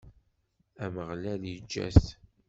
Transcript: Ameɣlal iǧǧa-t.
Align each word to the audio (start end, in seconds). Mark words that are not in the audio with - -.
Ameɣlal 0.83 1.41
iǧǧa-t. 1.53 2.05